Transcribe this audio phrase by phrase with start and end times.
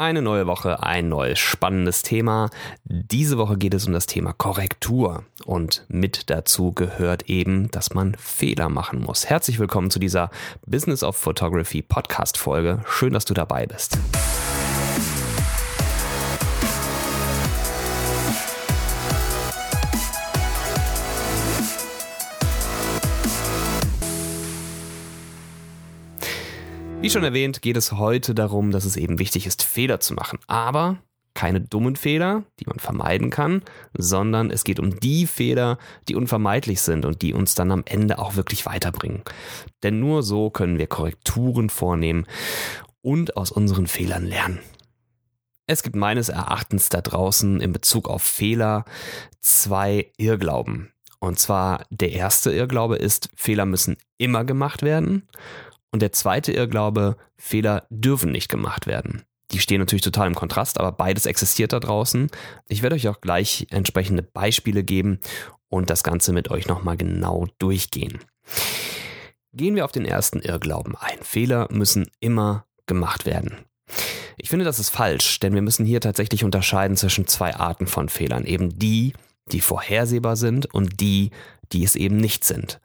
[0.00, 2.48] Eine neue Woche, ein neues spannendes Thema.
[2.84, 5.24] Diese Woche geht es um das Thema Korrektur.
[5.44, 9.28] Und mit dazu gehört eben, dass man Fehler machen muss.
[9.28, 10.30] Herzlich willkommen zu dieser
[10.64, 12.80] Business of Photography Podcast Folge.
[12.86, 13.98] Schön, dass du dabei bist.
[27.02, 30.38] Wie schon erwähnt, geht es heute darum, dass es eben wichtig ist, Fehler zu machen.
[30.46, 30.98] Aber
[31.32, 33.62] keine dummen Fehler, die man vermeiden kann,
[33.96, 35.78] sondern es geht um die Fehler,
[36.08, 39.22] die unvermeidlich sind und die uns dann am Ende auch wirklich weiterbringen.
[39.82, 42.26] Denn nur so können wir Korrekturen vornehmen
[43.00, 44.58] und aus unseren Fehlern lernen.
[45.66, 48.84] Es gibt meines Erachtens da draußen in Bezug auf Fehler
[49.40, 50.92] zwei Irrglauben.
[51.18, 55.28] Und zwar der erste Irrglaube ist, Fehler müssen immer gemacht werden.
[55.92, 59.24] Und der zweite Irrglaube, Fehler dürfen nicht gemacht werden.
[59.50, 62.30] Die stehen natürlich total im Kontrast, aber beides existiert da draußen.
[62.68, 65.18] Ich werde euch auch gleich entsprechende Beispiele geben
[65.68, 68.20] und das Ganze mit euch nochmal genau durchgehen.
[69.52, 71.18] Gehen wir auf den ersten Irrglauben ein.
[71.22, 73.56] Fehler müssen immer gemacht werden.
[74.36, 78.08] Ich finde, das ist falsch, denn wir müssen hier tatsächlich unterscheiden zwischen zwei Arten von
[78.08, 78.44] Fehlern.
[78.44, 79.12] Eben die,
[79.50, 81.30] die vorhersehbar sind und die,
[81.72, 82.80] die es eben nicht sind.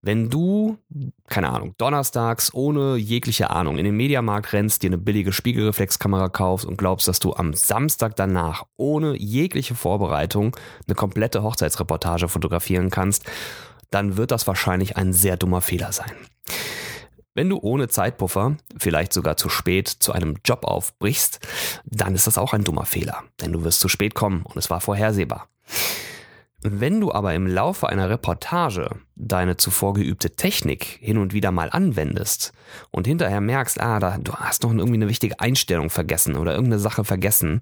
[0.00, 0.78] Wenn du,
[1.26, 6.64] keine Ahnung, donnerstags ohne jegliche Ahnung in den Mediamarkt rennst, dir eine billige Spiegelreflexkamera kaufst
[6.64, 13.24] und glaubst, dass du am Samstag danach ohne jegliche Vorbereitung eine komplette Hochzeitsreportage fotografieren kannst,
[13.90, 16.12] dann wird das wahrscheinlich ein sehr dummer Fehler sein.
[17.34, 21.40] Wenn du ohne Zeitpuffer, vielleicht sogar zu spät, zu einem Job aufbrichst,
[21.84, 24.70] dann ist das auch ein dummer Fehler, denn du wirst zu spät kommen und es
[24.70, 25.48] war vorhersehbar.
[26.60, 31.70] Wenn du aber im Laufe einer Reportage deine zuvor geübte Technik hin und wieder mal
[31.70, 32.52] anwendest
[32.90, 36.80] und hinterher merkst, ah, da, du hast noch irgendwie eine wichtige Einstellung vergessen oder irgendeine
[36.80, 37.60] Sache vergessen,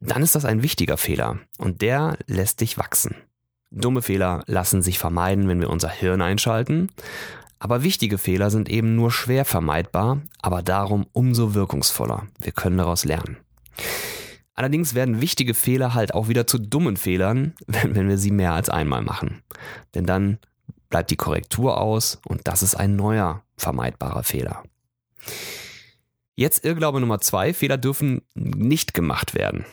[0.00, 3.14] dann ist das ein wichtiger Fehler und der lässt dich wachsen.
[3.70, 6.90] Dumme Fehler lassen sich vermeiden, wenn wir unser Hirn einschalten,
[7.60, 12.26] aber wichtige Fehler sind eben nur schwer vermeidbar, aber darum umso wirkungsvoller.
[12.40, 13.38] Wir können daraus lernen.
[14.56, 18.52] Allerdings werden wichtige Fehler halt auch wieder zu dummen Fehlern, wenn, wenn wir sie mehr
[18.52, 19.42] als einmal machen.
[19.94, 20.38] Denn dann
[20.88, 24.62] bleibt die Korrektur aus und das ist ein neuer vermeidbarer Fehler.
[26.34, 29.64] Jetzt Irrglaube Nummer zwei, Fehler dürfen nicht gemacht werden.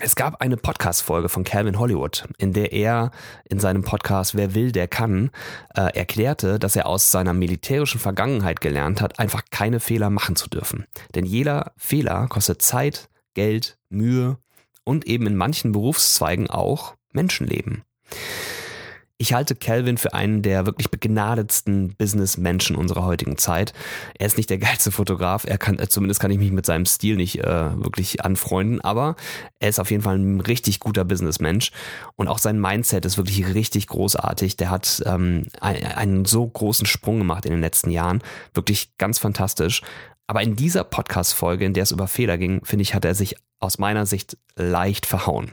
[0.00, 3.12] Es gab eine Podcast-Folge von Calvin Hollywood, in der er
[3.48, 5.30] in seinem Podcast Wer will, der kann,
[5.74, 10.48] äh, erklärte, dass er aus seiner militärischen Vergangenheit gelernt hat, einfach keine Fehler machen zu
[10.48, 10.86] dürfen.
[11.14, 14.38] Denn jeder Fehler kostet Zeit, Geld, Mühe
[14.84, 17.84] und eben in manchen Berufszweigen auch Menschenleben.
[19.16, 23.72] Ich halte Calvin für einen der wirklich begnadetsten Businessmenschen unserer heutigen Zeit.
[24.18, 27.16] Er ist nicht der geilste Fotograf, er kann, zumindest kann ich mich mit seinem Stil
[27.16, 29.14] nicht äh, wirklich anfreunden, aber
[29.60, 31.70] er ist auf jeden Fall ein richtig guter Businessmensch
[32.16, 34.56] und auch sein Mindset ist wirklich richtig großartig.
[34.56, 38.20] Der hat ähm, einen so großen Sprung gemacht in den letzten Jahren,
[38.52, 39.82] wirklich ganz fantastisch.
[40.26, 43.36] Aber in dieser Podcast-Folge, in der es über Fehler ging, finde ich, hat er sich
[43.60, 45.52] aus meiner Sicht leicht verhauen.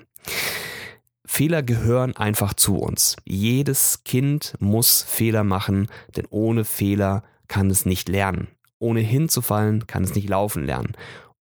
[1.26, 3.16] Fehler gehören einfach zu uns.
[3.26, 8.50] Jedes Kind muss Fehler machen, denn ohne Fehler kann es nicht lernen.
[8.80, 10.94] Ohne hinzufallen kann es nicht laufen lernen.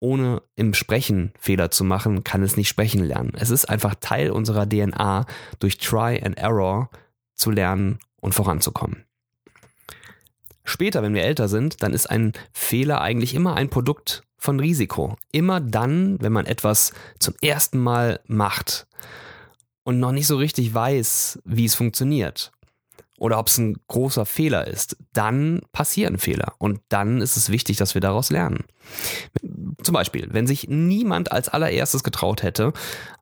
[0.00, 3.33] Ohne im Sprechen Fehler zu machen, kann es nicht sprechen lernen.
[3.34, 5.27] Es ist einfach Teil unserer DNA,
[5.59, 6.91] durch Try and Error
[7.34, 9.07] zu lernen und voranzukommen.
[10.68, 15.16] Später, wenn wir älter sind, dann ist ein Fehler eigentlich immer ein Produkt von Risiko.
[15.32, 18.86] Immer dann, wenn man etwas zum ersten Mal macht
[19.82, 22.52] und noch nicht so richtig weiß, wie es funktioniert
[23.18, 27.76] oder ob es ein großer Fehler ist, dann passieren Fehler und dann ist es wichtig,
[27.76, 28.64] dass wir daraus lernen.
[29.82, 32.72] Zum Beispiel, wenn sich niemand als allererstes getraut hätte,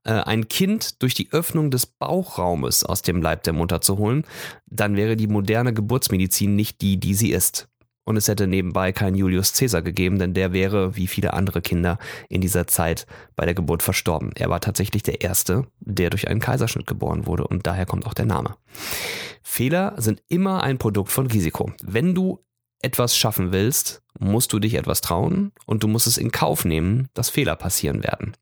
[0.04, 4.24] äh, ein Kind durch die Öffnung des Bauchraumes aus dem Leib der Mutter zu holen,
[4.66, 7.68] dann wäre die moderne Geburtsmedizin nicht die, die sie ist.
[8.06, 11.98] Und es hätte nebenbei keinen Julius Caesar gegeben, denn der wäre, wie viele andere Kinder,
[12.28, 13.04] in dieser Zeit
[13.34, 14.30] bei der Geburt verstorben.
[14.36, 18.14] Er war tatsächlich der Erste, der durch einen Kaiserschnitt geboren wurde und daher kommt auch
[18.14, 18.56] der Name.
[19.42, 21.72] Fehler sind immer ein Produkt von Risiko.
[21.82, 22.44] Wenn du
[22.80, 27.08] etwas schaffen willst, musst du dich etwas trauen und du musst es in Kauf nehmen,
[27.12, 28.36] dass Fehler passieren werden.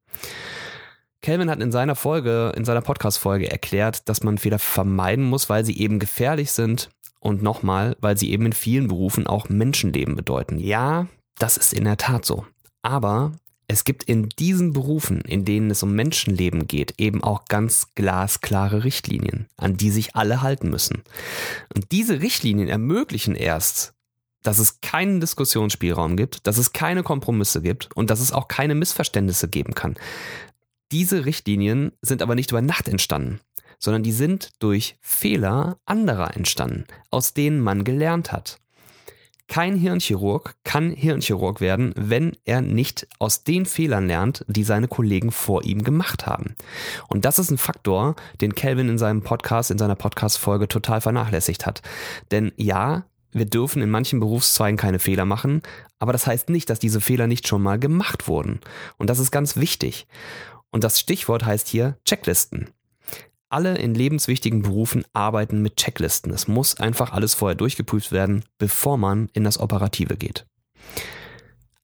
[1.22, 5.64] Kelvin hat in seiner Folge, in seiner Podcast-Folge erklärt, dass man Fehler vermeiden muss, weil
[5.64, 6.90] sie eben gefährlich sind
[7.24, 10.58] und nochmal, weil sie eben in vielen Berufen auch Menschenleben bedeuten.
[10.58, 12.46] Ja, das ist in der Tat so.
[12.82, 13.32] Aber
[13.66, 18.84] es gibt in diesen Berufen, in denen es um Menschenleben geht, eben auch ganz glasklare
[18.84, 21.02] Richtlinien, an die sich alle halten müssen.
[21.74, 23.94] Und diese Richtlinien ermöglichen erst,
[24.42, 28.74] dass es keinen Diskussionsspielraum gibt, dass es keine Kompromisse gibt und dass es auch keine
[28.74, 29.94] Missverständnisse geben kann.
[30.92, 33.40] Diese Richtlinien sind aber nicht über Nacht entstanden,
[33.84, 38.58] sondern die sind durch Fehler anderer entstanden, aus denen man gelernt hat.
[39.46, 45.30] Kein Hirnchirurg kann Hirnchirurg werden, wenn er nicht aus den Fehlern lernt, die seine Kollegen
[45.30, 46.56] vor ihm gemacht haben.
[47.08, 51.66] Und das ist ein Faktor, den Kelvin in seinem Podcast, in seiner Podcast-Folge total vernachlässigt
[51.66, 51.82] hat.
[52.30, 55.60] Denn ja, wir dürfen in manchen Berufszweigen keine Fehler machen,
[55.98, 58.60] aber das heißt nicht, dass diese Fehler nicht schon mal gemacht wurden.
[58.96, 60.06] Und das ist ganz wichtig.
[60.70, 62.70] Und das Stichwort heißt hier Checklisten
[63.54, 66.32] alle in lebenswichtigen Berufen arbeiten mit Checklisten.
[66.32, 70.44] Es muss einfach alles vorher durchgeprüft werden, bevor man in das Operative geht.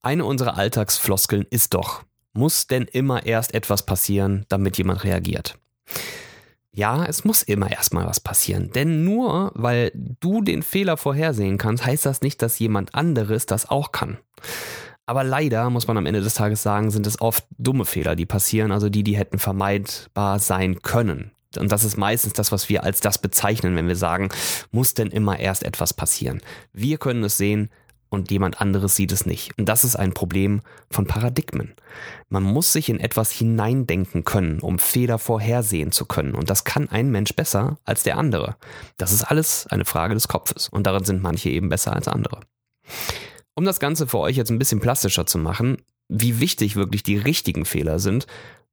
[0.01, 2.03] Eine unserer Alltagsfloskeln ist doch,
[2.33, 5.57] muss denn immer erst etwas passieren, damit jemand reagiert?
[6.73, 8.71] Ja, es muss immer erstmal was passieren.
[8.71, 13.69] Denn nur weil du den Fehler vorhersehen kannst, heißt das nicht, dass jemand anderes das
[13.69, 14.17] auch kann.
[15.05, 18.25] Aber leider, muss man am Ende des Tages sagen, sind es oft dumme Fehler, die
[18.25, 21.31] passieren, also die, die hätten vermeidbar sein können.
[21.57, 24.29] Und das ist meistens das, was wir als das bezeichnen, wenn wir sagen,
[24.71, 26.41] muss denn immer erst etwas passieren.
[26.73, 27.69] Wir können es sehen
[28.11, 29.57] und jemand anderes sieht es nicht.
[29.57, 31.73] Und das ist ein Problem von Paradigmen.
[32.27, 36.35] Man muss sich in etwas hineindenken können, um Fehler vorhersehen zu können.
[36.35, 38.57] Und das kann ein Mensch besser als der andere.
[38.97, 40.67] Das ist alles eine Frage des Kopfes.
[40.67, 42.41] Und darin sind manche eben besser als andere.
[43.55, 45.77] Um das Ganze für euch jetzt ein bisschen plastischer zu machen,
[46.09, 48.27] wie wichtig wirklich die richtigen Fehler sind,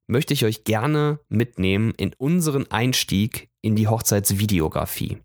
[0.08, 5.18] möchte ich euch gerne mitnehmen in unseren Einstieg in die Hochzeitsvideografie.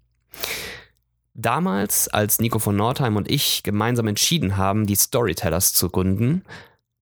[1.34, 6.44] Damals, als Nico von Nordheim und ich gemeinsam entschieden haben, die Storytellers zu gründen,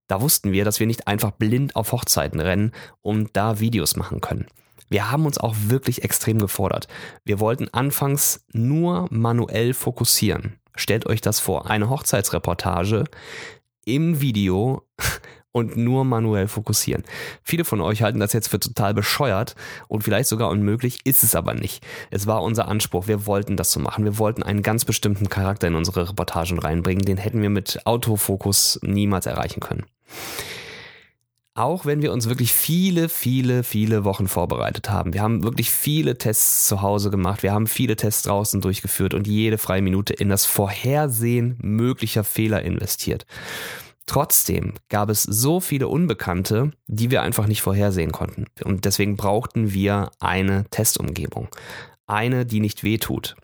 [0.06, 4.20] da wussten wir, dass wir nicht einfach blind auf Hochzeiten rennen und da Videos machen
[4.20, 4.46] können.
[4.88, 6.86] Wir haben uns auch wirklich extrem gefordert.
[7.24, 10.58] Wir wollten anfangs nur manuell fokussieren.
[10.74, 13.04] Stellt euch das vor, eine Hochzeitsreportage
[13.84, 14.82] im Video
[15.52, 17.04] und nur manuell fokussieren.
[17.42, 19.54] Viele von euch halten das jetzt für total bescheuert
[19.86, 21.84] und vielleicht sogar unmöglich, ist es aber nicht.
[22.10, 24.04] Es war unser Anspruch, wir wollten das so machen.
[24.04, 28.80] Wir wollten einen ganz bestimmten Charakter in unsere Reportagen reinbringen, den hätten wir mit Autofokus
[28.82, 29.84] niemals erreichen können.
[31.54, 35.12] Auch wenn wir uns wirklich viele, viele, viele Wochen vorbereitet haben.
[35.12, 37.42] Wir haben wirklich viele Tests zu Hause gemacht.
[37.42, 42.62] Wir haben viele Tests draußen durchgeführt und jede freie Minute in das Vorhersehen möglicher Fehler
[42.62, 43.26] investiert.
[44.06, 48.46] Trotzdem gab es so viele Unbekannte, die wir einfach nicht vorhersehen konnten.
[48.64, 51.48] Und deswegen brauchten wir eine Testumgebung.
[52.06, 53.36] Eine, die nicht wehtut.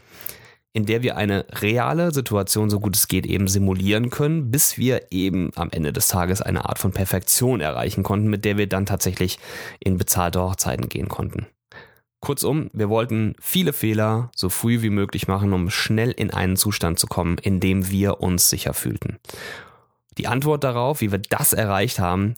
[0.72, 5.10] In der wir eine reale Situation, so gut es geht, eben simulieren können, bis wir
[5.10, 8.86] eben am Ende des Tages eine Art von Perfektion erreichen konnten, mit der wir dann
[8.86, 9.38] tatsächlich
[9.80, 11.46] in bezahlte Hochzeiten gehen konnten.
[12.20, 16.98] Kurzum, wir wollten viele Fehler so früh wie möglich machen, um schnell in einen Zustand
[16.98, 19.18] zu kommen, in dem wir uns sicher fühlten.
[20.18, 22.34] Die Antwort darauf, wie wir das erreicht haben,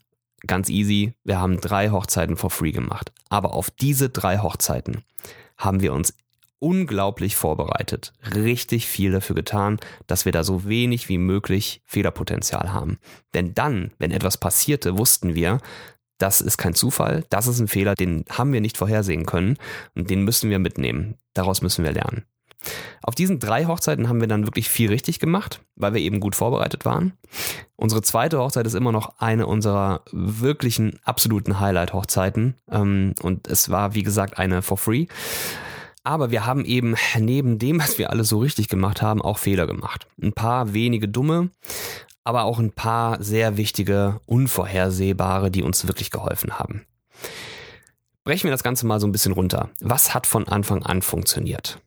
[0.47, 1.15] ganz easy.
[1.25, 3.13] Wir haben drei Hochzeiten for free gemacht.
[3.31, 5.03] Aber auf diese drei Hochzeiten
[5.57, 6.15] haben wir uns
[6.61, 12.99] unglaublich vorbereitet, richtig viel dafür getan, dass wir da so wenig wie möglich Fehlerpotenzial haben.
[13.35, 15.59] Denn dann, wenn etwas passierte, wussten wir,
[16.19, 19.57] das ist kein Zufall, das ist ein Fehler, den haben wir nicht vorhersehen können
[19.95, 21.17] und den müssen wir mitnehmen.
[21.35, 22.25] Daraus müssen wir lernen.
[23.03, 26.37] Auf diesen drei Hochzeiten haben wir dann wirklich viel richtig gemacht, weil wir eben gut
[26.37, 27.15] vorbereitet waren.
[27.77, 32.57] Unsere zweite Hochzeit ist immer noch eine unserer wirklichen absoluten Highlight-Hochzeiten.
[32.71, 35.07] Ähm, und es war, wie gesagt, eine for free.
[36.03, 39.67] Aber wir haben eben neben dem, was wir alles so richtig gemacht haben, auch Fehler
[39.67, 40.07] gemacht.
[40.21, 41.51] Ein paar wenige dumme,
[42.25, 46.87] aber auch ein paar sehr wichtige, unvorhersehbare, die uns wirklich geholfen haben.
[48.25, 49.71] Brechen wir das Ganze mal so ein bisschen runter.
[49.81, 51.79] Was hat von Anfang an funktioniert?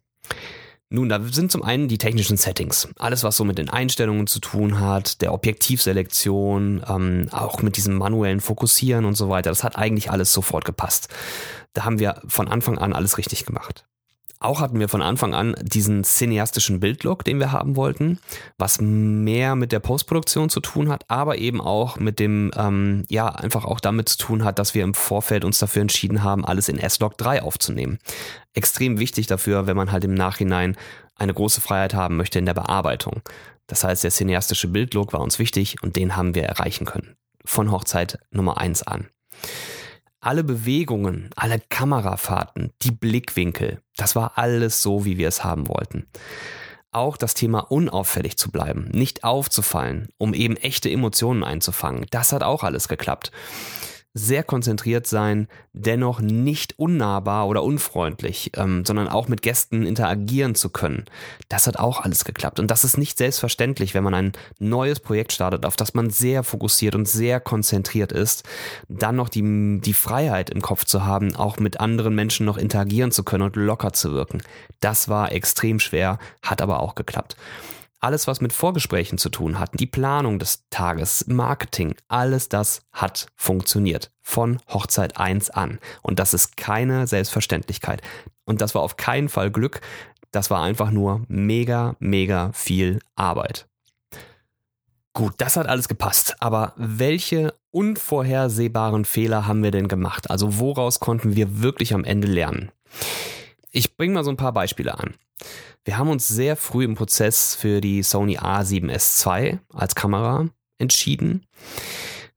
[0.90, 2.88] Nun, da sind zum einen die technischen Settings.
[3.00, 7.96] Alles, was so mit den Einstellungen zu tun hat, der Objektivselektion, ähm, auch mit diesem
[7.96, 9.50] manuellen Fokussieren und so weiter.
[9.50, 11.08] Das hat eigentlich alles sofort gepasst.
[11.74, 13.86] Da haben wir von Anfang an alles richtig gemacht.
[14.44, 18.20] Auch hatten wir von Anfang an diesen cineastischen Bildlook, den wir haben wollten,
[18.58, 23.28] was mehr mit der Postproduktion zu tun hat, aber eben auch mit dem, ähm, ja,
[23.30, 26.68] einfach auch damit zu tun hat, dass wir im Vorfeld uns dafür entschieden haben, alles
[26.68, 28.00] in S-Log 3 aufzunehmen.
[28.54, 30.76] Extrem wichtig dafür, wenn man halt im Nachhinein
[31.16, 33.22] eine große Freiheit haben möchte in der Bearbeitung.
[33.68, 37.16] Das heißt, der cineastische Bildlook war uns wichtig und den haben wir erreichen können.
[37.46, 39.08] Von Hochzeit Nummer 1 an
[40.24, 46.08] alle Bewegungen, alle Kamerafahrten, die Blickwinkel, das war alles so, wie wir es haben wollten.
[46.92, 52.44] Auch das Thema unauffällig zu bleiben, nicht aufzufallen, um eben echte Emotionen einzufangen, das hat
[52.44, 53.32] auch alles geklappt.
[54.14, 60.70] Sehr konzentriert sein, dennoch nicht unnahbar oder unfreundlich, ähm, sondern auch mit Gästen interagieren zu
[60.70, 61.06] können.
[61.50, 62.60] Das hat auch alles geklappt.
[62.60, 66.44] Und das ist nicht selbstverständlich, wenn man ein neues Projekt startet, auf das man sehr
[66.44, 68.44] fokussiert und sehr konzentriert ist,
[68.88, 73.12] dann noch die, die Freiheit im Kopf zu haben, auch mit anderen Menschen noch interagieren
[73.12, 74.44] zu können und locker zu wirken.
[74.80, 77.36] Das war extrem schwer, hat aber auch geklappt
[78.04, 83.28] alles, was mit Vorgesprächen zu tun hat, die Planung des Tages, Marketing, alles das hat
[83.36, 84.12] funktioniert.
[84.22, 85.80] Von Hochzeit 1 an.
[86.02, 88.02] Und das ist keine Selbstverständlichkeit.
[88.46, 89.82] Und das war auf keinen Fall Glück.
[90.32, 93.68] Das war einfach nur mega, mega viel Arbeit.
[95.14, 96.36] Gut, das hat alles gepasst.
[96.40, 100.30] Aber welche unvorhersehbaren Fehler haben wir denn gemacht?
[100.30, 102.72] Also woraus konnten wir wirklich am Ende lernen?
[103.76, 105.16] Ich bringe mal so ein paar Beispiele an.
[105.84, 111.48] Wir haben uns sehr früh im Prozess für die Sony A7S II als Kamera entschieden.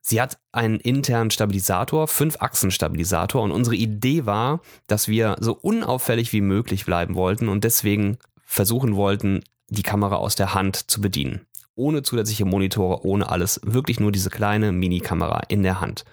[0.00, 5.52] Sie hat einen internen Stabilisator, fünf Achsen Stabilisator und unsere Idee war, dass wir so
[5.52, 8.16] unauffällig wie möglich bleiben wollten und deswegen
[8.46, 11.46] versuchen wollten, die Kamera aus der Hand zu bedienen.
[11.74, 16.06] Ohne zusätzliche Monitore, ohne alles, wirklich nur diese kleine Mini-Kamera in der Hand.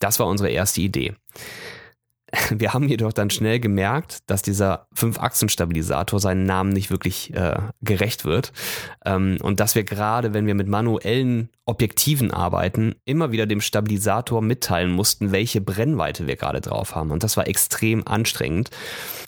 [0.00, 1.14] Das war unsere erste Idee.
[2.50, 8.24] Wir haben jedoch dann schnell gemerkt, dass dieser Fünf-Achsen-Stabilisator seinen Namen nicht wirklich äh, gerecht
[8.24, 8.52] wird
[9.04, 14.42] ähm, und dass wir gerade, wenn wir mit manuellen Objektiven arbeiten, immer wieder dem Stabilisator
[14.42, 17.10] mitteilen mussten, welche Brennweite wir gerade drauf haben.
[17.10, 18.70] Und das war extrem anstrengend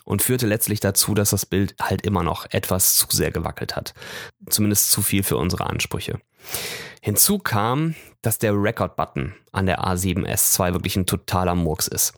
[0.04, 3.94] und führte letztlich dazu, dass das Bild halt immer noch etwas zu sehr gewackelt hat.
[4.48, 6.18] Zumindest zu viel für unsere Ansprüche.
[7.04, 12.14] Hinzu kam, dass der Record-Button an der A7S II wirklich ein totaler Murks ist.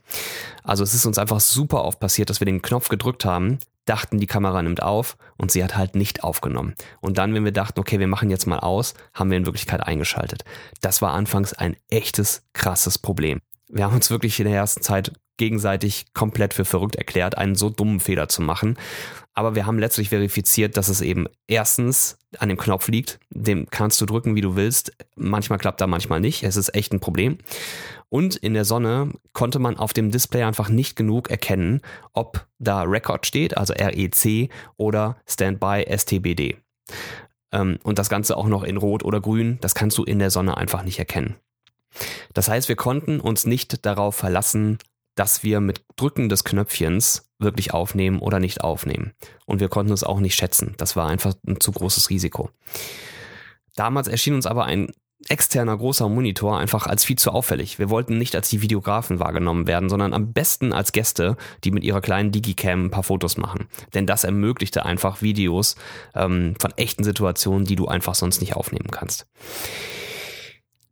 [0.62, 4.18] Also es ist uns einfach super oft passiert, dass wir den Knopf gedrückt haben, dachten,
[4.18, 6.74] die Kamera nimmt auf und sie hat halt nicht aufgenommen.
[7.00, 9.80] Und dann, wenn wir dachten, okay, wir machen jetzt mal aus, haben wir in Wirklichkeit
[9.80, 10.44] eingeschaltet.
[10.82, 13.40] Das war anfangs ein echtes, krasses Problem.
[13.68, 17.70] Wir haben uns wirklich in der ersten Zeit gegenseitig komplett für verrückt erklärt, einen so
[17.70, 18.76] dummen Fehler zu machen.
[19.32, 23.18] Aber wir haben letztlich verifiziert, dass es eben erstens an dem Knopf liegt.
[23.30, 24.92] Dem kannst du drücken, wie du willst.
[25.16, 26.44] Manchmal klappt er, manchmal nicht.
[26.44, 27.38] Es ist echt ein Problem.
[28.08, 31.80] Und in der Sonne konnte man auf dem Display einfach nicht genug erkennen,
[32.12, 36.56] ob da Record steht, also REC oder Standby STBD.
[37.50, 39.58] Ähm, und das Ganze auch noch in Rot oder Grün.
[39.60, 41.34] Das kannst du in der Sonne einfach nicht erkennen.
[42.32, 44.78] Das heißt, wir konnten uns nicht darauf verlassen,
[45.14, 49.12] dass wir mit Drücken des Knöpfchens wirklich aufnehmen oder nicht aufnehmen.
[49.46, 50.74] Und wir konnten es auch nicht schätzen.
[50.76, 52.50] Das war einfach ein zu großes Risiko.
[53.76, 54.92] Damals erschien uns aber ein
[55.28, 57.78] externer großer Monitor einfach als viel zu auffällig.
[57.78, 61.84] Wir wollten nicht als die Videografen wahrgenommen werden, sondern am besten als Gäste, die mit
[61.84, 63.68] ihrer kleinen Digicam ein paar Fotos machen.
[63.94, 65.76] Denn das ermöglichte einfach Videos
[66.14, 69.26] ähm, von echten Situationen, die du einfach sonst nicht aufnehmen kannst.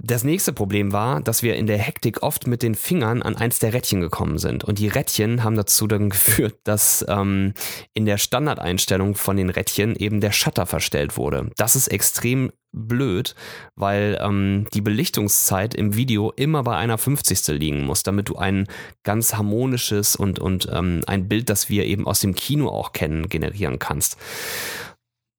[0.04, 3.61] Das nächste Problem war, dass wir in der Hektik oft mit den Fingern an eins
[3.61, 4.64] der Rädchen gekommen sind.
[4.64, 7.54] Und die Rädchen haben dazu dann geführt, dass ähm,
[7.94, 11.50] in der Standardeinstellung von den Rädchen eben der Shutter verstellt wurde.
[11.56, 13.37] Das ist extrem blöd,
[13.76, 17.47] weil ähm, die Belichtungszeit im Video immer bei einer 50.
[17.59, 18.66] liegen muss, damit du ein
[19.04, 23.28] ganz harmonisches und, und ähm, ein Bild, das wir eben aus dem Kino auch kennen,
[23.28, 24.16] generieren kannst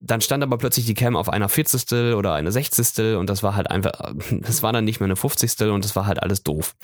[0.04, 2.14] dann stand aber plötzlich die Cam auf einer 40.
[2.14, 3.16] oder eine 60.
[3.16, 3.92] und das war halt einfach,
[4.30, 5.60] das war dann nicht mehr eine 50.
[5.68, 6.74] und das war halt alles doof.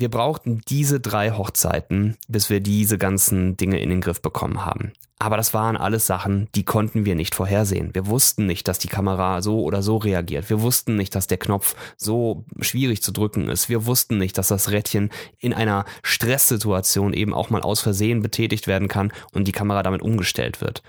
[0.00, 4.92] Wir brauchten diese drei Hochzeiten, bis wir diese ganzen Dinge in den Griff bekommen haben.
[5.18, 7.92] Aber das waren alles Sachen, die konnten wir nicht vorhersehen.
[7.92, 10.48] Wir wussten nicht, dass die Kamera so oder so reagiert.
[10.48, 13.68] Wir wussten nicht, dass der Knopf so schwierig zu drücken ist.
[13.68, 18.68] Wir wussten nicht, dass das Rädchen in einer Stresssituation eben auch mal aus Versehen betätigt
[18.68, 20.84] werden kann und die Kamera damit umgestellt wird.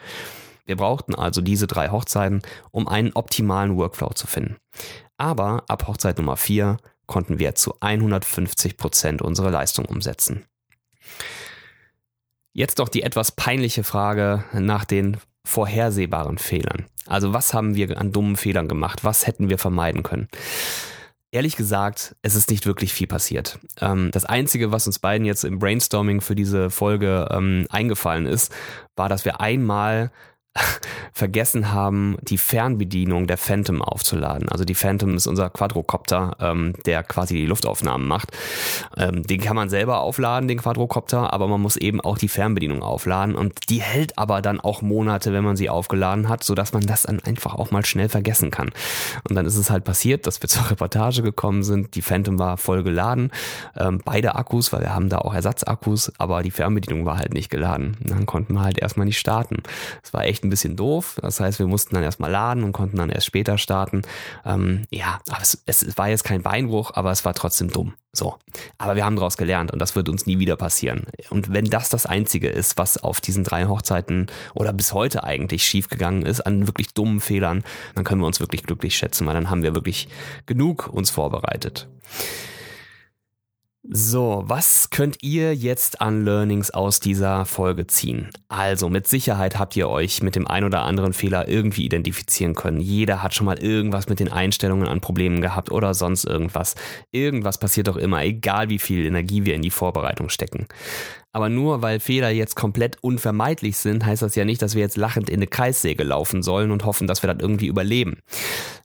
[0.70, 4.58] Wir brauchten also diese drei Hochzeiten, um einen optimalen Workflow zu finden.
[5.18, 10.46] Aber ab Hochzeit Nummer 4 konnten wir zu 150 Prozent unsere Leistung umsetzen.
[12.54, 16.86] Jetzt doch die etwas peinliche Frage nach den vorhersehbaren Fehlern.
[17.08, 19.04] Also was haben wir an dummen Fehlern gemacht?
[19.04, 20.28] Was hätten wir vermeiden können?
[21.32, 23.58] Ehrlich gesagt, es ist nicht wirklich viel passiert.
[23.82, 28.54] Ähm, das Einzige, was uns beiden jetzt im Brainstorming für diese Folge ähm, eingefallen ist,
[28.96, 30.12] war, dass wir einmal
[31.14, 34.50] vergessen haben, die Fernbedienung der Phantom aufzuladen.
[34.50, 38.32] Also die Phantom ist unser Quadrocopter, ähm, der quasi die Luftaufnahmen macht.
[38.98, 42.84] Ähm, den kann man selber aufladen, den Quadrocopter, aber man muss eben auch die Fernbedienung
[42.84, 46.84] aufladen und die hält aber dann auch Monate, wenn man sie aufgeladen hat, sodass man
[46.84, 48.72] das dann einfach auch mal schnell vergessen kann.
[49.28, 52.58] Und dann ist es halt passiert, dass wir zur Reportage gekommen sind, die Phantom war
[52.58, 53.32] voll geladen,
[53.78, 57.50] ähm, beide Akkus, weil wir haben da auch Ersatzakkus, aber die Fernbedienung war halt nicht
[57.50, 57.98] geladen.
[58.02, 59.64] Dann konnten wir halt erstmal nicht starten.
[60.04, 61.18] Es war echt ein ein bisschen doof.
[61.22, 64.02] Das heißt, wir mussten dann erstmal laden und konnten dann erst später starten.
[64.46, 67.94] Ähm, ja, aber es, es war jetzt kein Beinbruch, aber es war trotzdem dumm.
[68.12, 68.36] So.
[68.78, 71.06] Aber wir haben daraus gelernt und das wird uns nie wieder passieren.
[71.30, 75.64] Und wenn das das Einzige ist, was auf diesen drei Hochzeiten oder bis heute eigentlich
[75.64, 77.64] schiefgegangen ist, an wirklich dummen Fehlern,
[77.96, 80.10] dann können wir uns wirklich glücklich schätzen, weil dann haben wir wirklich
[80.48, 81.88] genug uns vorbereitet.
[83.88, 88.30] So, was könnt ihr jetzt an Learnings aus dieser Folge ziehen?
[88.50, 92.82] Also, mit Sicherheit habt ihr euch mit dem ein oder anderen Fehler irgendwie identifizieren können.
[92.82, 96.76] Jeder hat schon mal irgendwas mit den Einstellungen an Problemen gehabt oder sonst irgendwas.
[97.12, 100.68] Irgendwas passiert doch immer, egal wie viel Energie wir in die Vorbereitung stecken.
[101.32, 104.98] Aber nur weil Fehler jetzt komplett unvermeidlich sind, heißt das ja nicht, dass wir jetzt
[104.98, 108.18] lachend in eine Kreissäge laufen sollen und hoffen, dass wir das irgendwie überleben.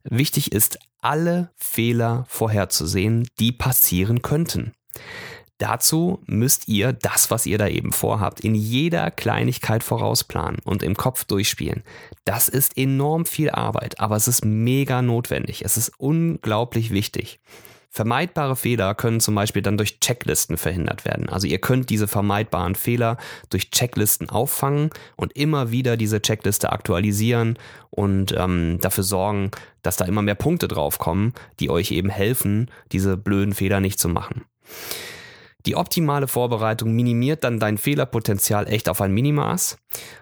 [0.04, 4.72] Wichtig ist, alle Fehler vorherzusehen, die passieren könnten.
[5.58, 10.96] Dazu müsst ihr das, was ihr da eben vorhabt, in jeder Kleinigkeit vorausplanen und im
[10.96, 11.84] Kopf durchspielen.
[12.24, 15.64] Das ist enorm viel Arbeit, aber es ist mega notwendig.
[15.64, 17.40] Es ist unglaublich wichtig.
[17.88, 21.28] Vermeidbare Fehler können zum Beispiel dann durch Checklisten verhindert werden.
[21.28, 23.18] Also ihr könnt diese vermeidbaren Fehler
[23.50, 27.56] durch Checklisten auffangen und immer wieder diese Checkliste aktualisieren
[27.90, 33.16] und ähm, dafür sorgen, dass da immer mehr Punkte draufkommen, die euch eben helfen, diese
[33.16, 34.44] blöden Fehler nicht zu machen.
[35.66, 39.78] Die optimale Vorbereitung minimiert dann dein Fehlerpotenzial echt auf ein Minimaß.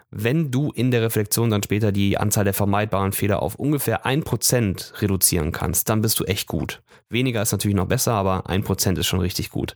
[0.09, 5.01] Wenn du in der Reflexion dann später die Anzahl der vermeidbaren Fehler auf ungefähr 1%
[5.01, 6.81] reduzieren kannst, dann bist du echt gut.
[7.09, 9.75] Weniger ist natürlich noch besser, aber 1% ist schon richtig gut.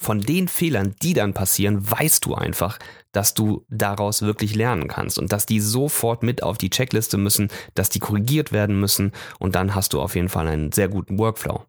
[0.00, 2.78] Von den Fehlern, die dann passieren, weißt du einfach,
[3.12, 7.48] dass du daraus wirklich lernen kannst und dass die sofort mit auf die Checkliste müssen,
[7.74, 11.18] dass die korrigiert werden müssen und dann hast du auf jeden Fall einen sehr guten
[11.18, 11.64] Workflow.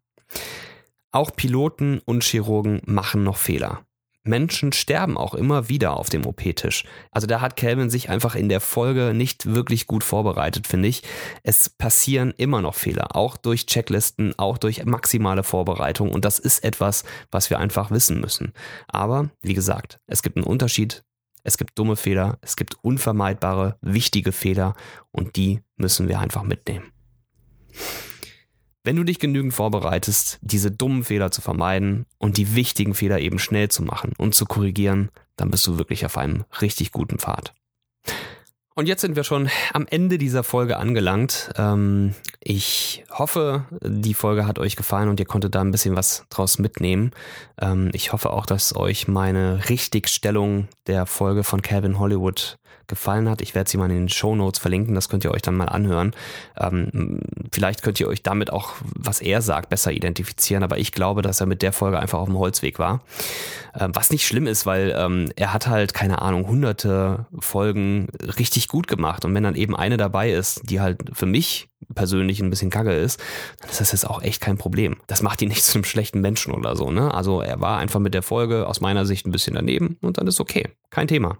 [1.11, 3.87] Auch Piloten und Chirurgen machen noch Fehler.
[4.27, 6.83] Menschen sterben auch immer wieder auf dem OP-Tisch.
[7.11, 11.01] Also da hat Calvin sich einfach in der Folge nicht wirklich gut vorbereitet, finde ich.
[11.43, 16.11] Es passieren immer noch Fehler, auch durch Checklisten, auch durch maximale Vorbereitung.
[16.11, 18.53] Und das ist etwas, was wir einfach wissen müssen.
[18.87, 21.03] Aber wie gesagt, es gibt einen Unterschied.
[21.43, 24.75] Es gibt dumme Fehler, es gibt unvermeidbare, wichtige Fehler
[25.11, 26.91] und die müssen wir einfach mitnehmen.
[28.87, 33.37] Wenn du dich genügend vorbereitest, diese dummen Fehler zu vermeiden und die wichtigen Fehler eben
[33.37, 37.53] schnell zu machen und zu korrigieren, dann bist du wirklich auf einem richtig guten Pfad.
[38.75, 41.51] Und jetzt sind wir schon am Ende dieser Folge angelangt.
[41.57, 46.25] Ähm, ich hoffe, die Folge hat euch gefallen und ihr konntet da ein bisschen was
[46.29, 47.11] draus mitnehmen.
[47.59, 53.41] Ähm, ich hoffe auch, dass euch meine Richtigstellung der Folge von Calvin Hollywood gefallen hat.
[53.41, 55.65] Ich werde sie mal in den Show Notes verlinken, das könnt ihr euch dann mal
[55.65, 56.13] anhören.
[56.57, 57.21] Ähm,
[57.51, 61.41] vielleicht könnt ihr euch damit auch, was er sagt, besser identifizieren, aber ich glaube, dass
[61.41, 63.01] er mit der Folge einfach auf dem Holzweg war.
[63.77, 68.67] Ähm, was nicht schlimm ist, weil ähm, er hat halt, keine Ahnung, hunderte Folgen richtig
[68.67, 72.49] gut gemacht und wenn dann eben eine dabei ist, die halt für mich persönlich ein
[72.49, 73.19] bisschen kacke ist,
[73.59, 74.97] dann ist das jetzt auch echt kein Problem.
[75.07, 77.13] Das macht ihn nicht zu einem schlechten Menschen oder so, ne?
[77.13, 80.27] Also er war einfach mit der Folge aus meiner Sicht ein bisschen daneben und dann
[80.27, 80.69] ist okay.
[80.89, 81.37] Kein Thema.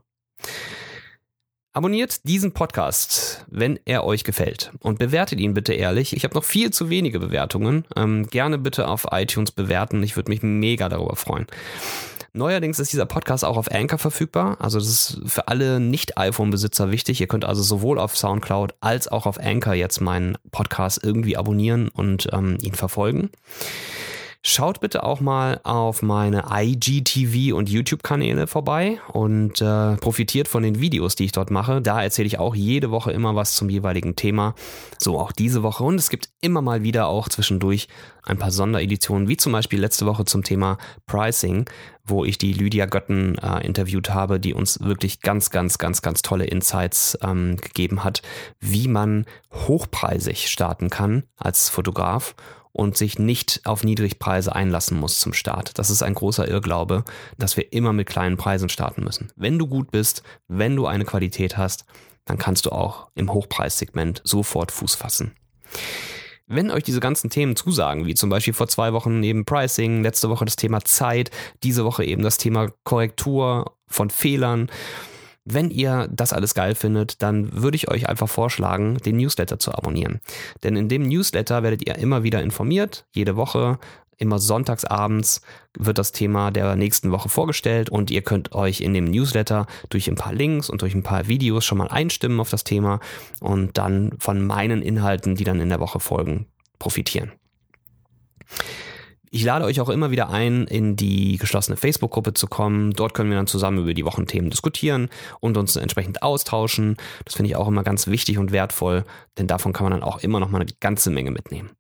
[1.78, 4.72] Abonniert diesen Podcast, wenn er euch gefällt.
[4.80, 6.16] Und bewertet ihn bitte ehrlich.
[6.16, 7.86] Ich habe noch viel zu wenige Bewertungen.
[7.96, 10.02] Ähm, gerne bitte auf iTunes bewerten.
[10.02, 11.46] Ich würde mich mega darüber freuen.
[12.34, 14.58] Neuerdings ist dieser Podcast auch auf Anchor verfügbar.
[14.60, 17.22] Also das ist für alle Nicht-iPhone-Besitzer wichtig.
[17.22, 21.90] Ihr könnt also sowohl auf SoundCloud als auch auf Anchor jetzt meinen Podcast irgendwie abonnieren
[21.90, 23.30] und ähm, ihn verfolgen.
[24.50, 30.80] Schaut bitte auch mal auf meine IGTV und YouTube-Kanäle vorbei und äh, profitiert von den
[30.80, 31.82] Videos, die ich dort mache.
[31.82, 34.56] Da erzähle ich auch jede Woche immer was zum jeweiligen Thema.
[35.00, 35.84] So auch diese Woche.
[35.84, 37.90] Und es gibt immer mal wieder auch zwischendurch
[38.24, 41.70] ein paar Sondereditionen, wie zum Beispiel letzte Woche zum Thema Pricing,
[42.06, 46.22] wo ich die Lydia Götten äh, interviewt habe, die uns wirklich ganz, ganz, ganz, ganz
[46.22, 48.22] tolle Insights ähm, gegeben hat,
[48.62, 52.34] wie man hochpreisig starten kann als Fotograf
[52.78, 55.78] und sich nicht auf Niedrigpreise einlassen muss zum Start.
[55.80, 57.04] Das ist ein großer Irrglaube,
[57.38, 59.32] dass wir immer mit kleinen Preisen starten müssen.
[59.36, 61.86] Wenn du gut bist, wenn du eine Qualität hast,
[62.26, 65.32] dann kannst du auch im Hochpreissegment sofort Fuß fassen.
[66.46, 70.30] Wenn euch diese ganzen Themen zusagen, wie zum Beispiel vor zwei Wochen eben Pricing, letzte
[70.30, 71.32] Woche das Thema Zeit,
[71.64, 74.70] diese Woche eben das Thema Korrektur von Fehlern,
[75.50, 79.74] wenn ihr das alles geil findet, dann würde ich euch einfach vorschlagen, den Newsletter zu
[79.74, 80.20] abonnieren.
[80.64, 83.80] Denn in dem Newsletter werdet ihr immer wieder informiert, jede Woche,
[84.18, 85.42] immer sonntagsabends
[85.78, 90.08] wird das Thema der nächsten Woche vorgestellt und ihr könnt euch in dem Newsletter durch
[90.08, 93.00] ein paar Links und durch ein paar Videos schon mal einstimmen auf das Thema
[93.40, 96.48] und dann von meinen Inhalten, die dann in der Woche folgen,
[96.80, 97.32] profitieren.
[99.30, 102.92] Ich lade euch auch immer wieder ein, in die geschlossene Facebook-Gruppe zu kommen.
[102.94, 105.10] Dort können wir dann zusammen über die Wochenthemen diskutieren
[105.40, 106.98] und uns entsprechend austauschen.
[107.26, 109.04] Das finde ich auch immer ganz wichtig und wertvoll,
[109.38, 111.72] denn davon kann man dann auch immer noch mal eine ganze Menge mitnehmen.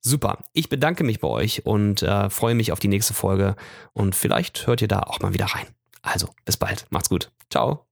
[0.00, 3.54] Super, ich bedanke mich bei euch und äh, freue mich auf die nächste Folge
[3.92, 5.66] und vielleicht hört ihr da auch mal wieder rein.
[6.00, 7.30] Also, bis bald, macht's gut.
[7.50, 7.89] Ciao.